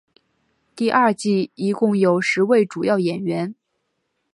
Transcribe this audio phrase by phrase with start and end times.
[0.75, 3.53] 第二季一共有十位主要演员。